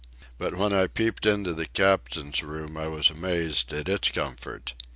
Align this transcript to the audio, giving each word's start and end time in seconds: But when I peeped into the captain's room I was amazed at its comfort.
But 0.39 0.55
when 0.55 0.73
I 0.73 0.87
peeped 0.87 1.27
into 1.27 1.53
the 1.53 1.67
captain's 1.67 2.41
room 2.41 2.75
I 2.75 2.87
was 2.87 3.11
amazed 3.11 3.71
at 3.71 3.87
its 3.87 4.09
comfort. 4.09 4.73